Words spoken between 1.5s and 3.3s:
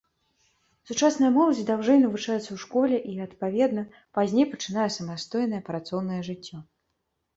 даўжэй навучаецца ў школе і,